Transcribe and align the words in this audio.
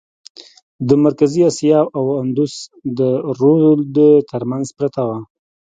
د 0.87 0.89
مرکزي 1.05 1.41
آسیا 1.49 1.79
او 1.97 2.05
اندوس 2.23 2.53
د 2.97 2.99
رود 3.39 3.95
ترمنځ 4.31 4.67
پرته 4.77 5.01
وه. 5.07 5.17